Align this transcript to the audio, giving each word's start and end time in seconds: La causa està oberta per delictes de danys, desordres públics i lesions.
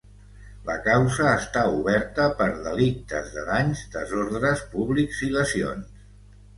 La 0.69 0.77
causa 0.87 1.27
està 1.33 1.65
oberta 1.75 2.27
per 2.41 2.49
delictes 2.69 3.31
de 3.37 3.47
danys, 3.53 3.87
desordres 4.01 4.69
públics 4.77 5.25
i 5.31 5.35
lesions. 5.41 6.07